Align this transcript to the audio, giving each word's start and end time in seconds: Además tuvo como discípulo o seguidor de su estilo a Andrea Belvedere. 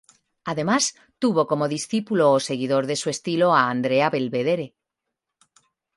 Además 0.51 0.83
tuvo 1.21 1.41
como 1.51 1.71
discípulo 1.75 2.23
o 2.35 2.39
seguidor 2.49 2.83
de 2.87 2.95
su 3.01 3.07
estilo 3.15 3.53
a 3.53 3.69
Andrea 3.69 4.09
Belvedere. 4.09 4.67